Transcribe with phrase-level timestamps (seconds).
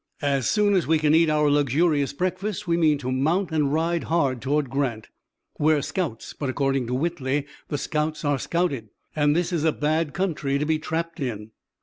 [0.23, 4.05] As soon as we can eat our luxurious breakfasts we mean to mount and ride
[4.05, 5.09] hard toward Grant.
[5.59, 10.15] We're scouts, but according to Whitley the scouts are scouted, and this is a bad
[10.15, 11.51] country to be trapped in."